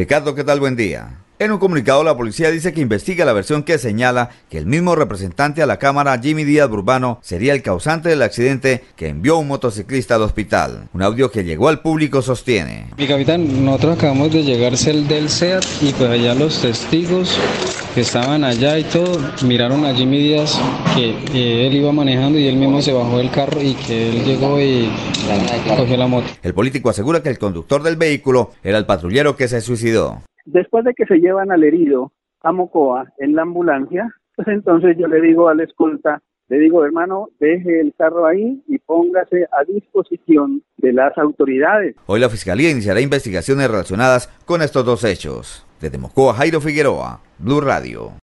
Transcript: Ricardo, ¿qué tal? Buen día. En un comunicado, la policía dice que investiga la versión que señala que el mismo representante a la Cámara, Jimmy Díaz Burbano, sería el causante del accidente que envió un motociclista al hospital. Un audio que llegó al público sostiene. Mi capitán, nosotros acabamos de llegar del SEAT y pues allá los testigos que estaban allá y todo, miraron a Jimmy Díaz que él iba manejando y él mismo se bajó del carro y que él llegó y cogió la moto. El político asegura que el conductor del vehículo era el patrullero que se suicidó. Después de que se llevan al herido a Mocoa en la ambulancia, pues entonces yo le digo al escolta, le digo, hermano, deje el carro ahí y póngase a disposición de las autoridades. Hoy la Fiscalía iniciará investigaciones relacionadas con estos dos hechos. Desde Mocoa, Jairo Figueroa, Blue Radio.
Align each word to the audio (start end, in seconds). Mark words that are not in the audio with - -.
Ricardo, 0.00 0.34
¿qué 0.34 0.44
tal? 0.44 0.60
Buen 0.60 0.76
día. 0.76 1.18
En 1.38 1.52
un 1.52 1.58
comunicado, 1.58 2.02
la 2.02 2.16
policía 2.16 2.50
dice 2.50 2.72
que 2.72 2.80
investiga 2.80 3.26
la 3.26 3.34
versión 3.34 3.62
que 3.62 3.76
señala 3.76 4.30
que 4.48 4.56
el 4.56 4.64
mismo 4.64 4.96
representante 4.96 5.62
a 5.62 5.66
la 5.66 5.78
Cámara, 5.78 6.18
Jimmy 6.18 6.44
Díaz 6.44 6.70
Burbano, 6.70 7.18
sería 7.20 7.52
el 7.52 7.60
causante 7.60 8.08
del 8.08 8.22
accidente 8.22 8.82
que 8.96 9.08
envió 9.08 9.36
un 9.36 9.48
motociclista 9.48 10.14
al 10.14 10.22
hospital. 10.22 10.88
Un 10.94 11.02
audio 11.02 11.30
que 11.30 11.44
llegó 11.44 11.68
al 11.68 11.82
público 11.82 12.22
sostiene. 12.22 12.86
Mi 12.96 13.06
capitán, 13.06 13.62
nosotros 13.62 13.98
acabamos 13.98 14.32
de 14.32 14.42
llegar 14.42 14.74
del 14.74 15.28
SEAT 15.28 15.66
y 15.82 15.92
pues 15.92 16.08
allá 16.08 16.32
los 16.32 16.62
testigos 16.62 17.38
que 17.94 18.02
estaban 18.02 18.44
allá 18.44 18.78
y 18.78 18.84
todo, 18.84 19.18
miraron 19.46 19.84
a 19.84 19.94
Jimmy 19.94 20.18
Díaz 20.18 20.60
que 20.96 21.66
él 21.66 21.74
iba 21.74 21.92
manejando 21.92 22.38
y 22.38 22.46
él 22.46 22.56
mismo 22.56 22.80
se 22.80 22.92
bajó 22.92 23.18
del 23.18 23.30
carro 23.30 23.60
y 23.60 23.74
que 23.74 24.10
él 24.10 24.24
llegó 24.24 24.60
y 24.60 24.88
cogió 25.76 25.96
la 25.96 26.06
moto. 26.06 26.26
El 26.42 26.54
político 26.54 26.90
asegura 26.90 27.22
que 27.22 27.30
el 27.30 27.38
conductor 27.38 27.82
del 27.82 27.96
vehículo 27.96 28.50
era 28.62 28.78
el 28.78 28.86
patrullero 28.86 29.36
que 29.36 29.48
se 29.48 29.60
suicidó. 29.60 30.22
Después 30.44 30.84
de 30.84 30.94
que 30.94 31.06
se 31.06 31.16
llevan 31.16 31.50
al 31.50 31.64
herido 31.64 32.12
a 32.42 32.52
Mocoa 32.52 33.12
en 33.18 33.34
la 33.34 33.42
ambulancia, 33.42 34.14
pues 34.36 34.48
entonces 34.48 34.96
yo 34.98 35.08
le 35.08 35.20
digo 35.20 35.48
al 35.48 35.60
escolta, 35.60 36.22
le 36.48 36.58
digo, 36.58 36.84
hermano, 36.84 37.28
deje 37.38 37.80
el 37.80 37.94
carro 37.96 38.26
ahí 38.26 38.60
y 38.66 38.78
póngase 38.78 39.46
a 39.52 39.64
disposición 39.64 40.62
de 40.78 40.92
las 40.92 41.16
autoridades. 41.16 41.94
Hoy 42.06 42.18
la 42.18 42.28
Fiscalía 42.28 42.70
iniciará 42.70 43.00
investigaciones 43.00 43.70
relacionadas 43.70 44.28
con 44.44 44.60
estos 44.60 44.84
dos 44.84 45.04
hechos. 45.04 45.64
Desde 45.80 45.96
Mocoa, 45.96 46.34
Jairo 46.34 46.60
Figueroa, 46.60 47.20
Blue 47.38 47.60
Radio. 47.60 48.12